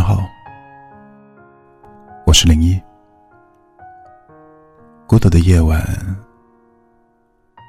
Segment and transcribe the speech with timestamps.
[0.00, 0.26] 你好，
[2.24, 2.80] 我是零一。
[5.06, 5.78] 孤独的夜晚，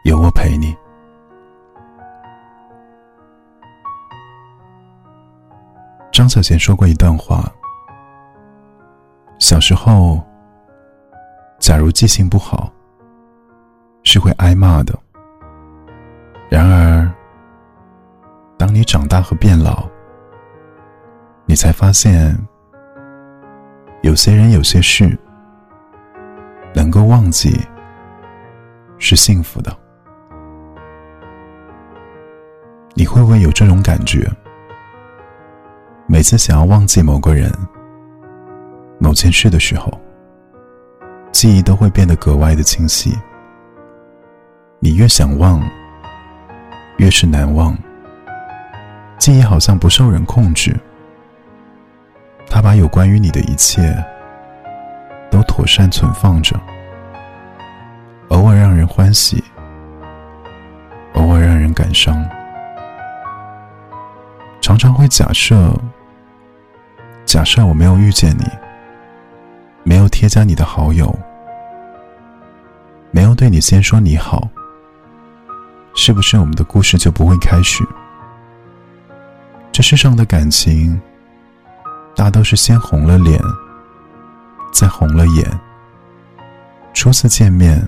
[0.05, 0.73] 有我陪你。
[6.09, 7.51] 张小娴说过一段话：
[9.37, 10.23] 小时候，
[11.59, 12.71] 假如记性不好，
[14.03, 14.97] 是会挨骂的。
[16.49, 17.11] 然而，
[18.57, 19.85] 当你长大和变老，
[21.51, 22.33] 你才发现，
[24.03, 25.19] 有些人、有些事，
[26.73, 27.59] 能够忘记，
[28.97, 29.77] 是幸福的。
[32.93, 34.25] 你会不会有这种感觉？
[36.07, 37.51] 每次想要忘记某个人、
[38.97, 39.91] 某件事的时候，
[41.33, 43.13] 记忆都会变得格外的清晰。
[44.79, 45.61] 你越想忘，
[46.95, 47.77] 越是难忘。
[49.17, 50.73] 记忆好像不受人控制，
[52.71, 53.93] 把有关于你的一切
[55.29, 56.57] 都妥善存放着，
[58.29, 59.43] 偶尔让人欢喜，
[61.15, 62.25] 偶尔让人感伤，
[64.61, 65.77] 常常会假设，
[67.25, 68.45] 假设我没有遇见你，
[69.83, 71.13] 没有添加你的好友，
[73.11, 74.47] 没有对你先说你好。
[75.93, 77.83] 是不是我们的故事就不会开始？
[79.73, 80.97] 这世上的感情，
[82.21, 83.41] 大都是先红了脸，
[84.71, 85.59] 再红了眼。
[86.93, 87.81] 初次见面，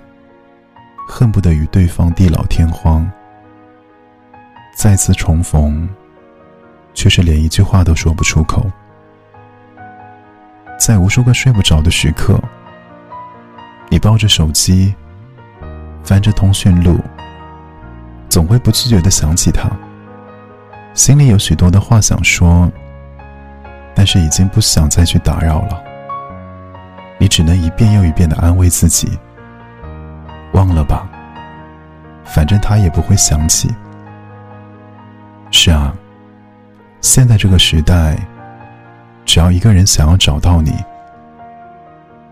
[1.08, 3.06] 恨不得与对方地老天荒；
[4.76, 5.88] 再次重逢，
[6.96, 8.66] 却是连一句话都说不出口。
[10.80, 12.42] 在无数个睡不着的时刻，
[13.88, 14.96] 你抱着手机，
[16.04, 17.00] 翻着通讯录。
[18.30, 19.70] 总会不自觉的想起他，
[20.96, 22.72] 心里有许多的话想说，
[23.96, 25.84] 但是已经不想再去打扰了。
[27.20, 29.18] 你只能一遍又一遍的安慰自己：
[30.54, 31.08] 忘了吧，
[32.26, 33.74] 反正他也不会想起。
[35.52, 35.94] 是啊，
[37.02, 38.18] 现在这个时代，
[39.26, 40.74] 只要一个人想要找到你，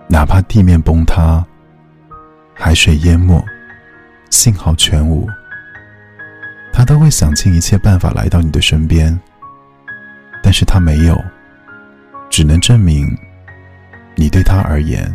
[0.08, 1.46] 哪怕地面崩塌，
[2.54, 3.42] 海水淹没，
[4.30, 5.28] 信号全无。
[6.74, 9.18] 他都会想尽一切办法来到你的身边，
[10.42, 11.16] 但是他没有，
[12.32, 13.06] 只能证明，
[14.16, 15.14] 你对他而言，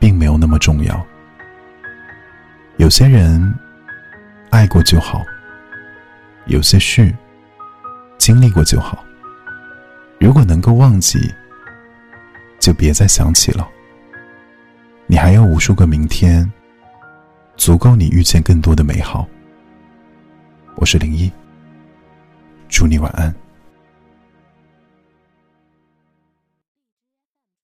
[0.00, 1.06] 并没有那么重要。
[2.78, 3.54] 有些人，
[4.50, 5.22] 爱过就好；
[6.46, 7.14] 有些事，
[8.18, 9.04] 经历过就好。
[10.18, 11.32] 如果能够忘记，
[12.58, 13.66] 就别再想起了。
[15.06, 16.50] 你还有无数个明天，
[17.56, 19.28] 足够你遇见更多的美好。
[20.74, 21.30] 我是零一，
[22.68, 23.32] 祝你晚安。